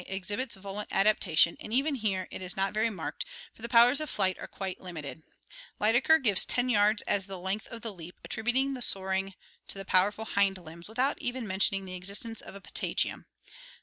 [0.07, 4.09] exhibits volant adaptation and even here it is not very marked, for the powers of
[4.09, 5.21] flight are quite limited.
[5.79, 9.35] Lydekker gives 10 yards as the length of the leap, attributing the soaring
[9.67, 13.27] to the powerful hind limbs, without even mentioning the existence of a patagium.